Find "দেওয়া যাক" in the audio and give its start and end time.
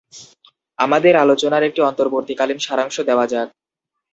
3.09-3.47